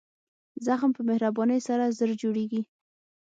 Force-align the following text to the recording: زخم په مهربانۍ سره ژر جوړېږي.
زخم 0.65 0.91
په 0.97 1.01
مهربانۍ 1.09 1.59
سره 1.67 1.93
ژر 1.97 2.09
جوړېږي. 2.21 2.61